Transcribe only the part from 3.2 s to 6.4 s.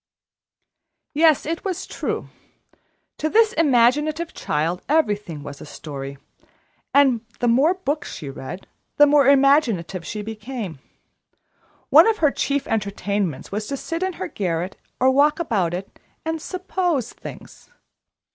this imaginative child everything was a story;